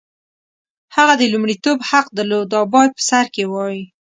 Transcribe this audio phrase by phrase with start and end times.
[0.95, 3.79] هغه د لومړیتوب حق درلود او باید په سر کې وای.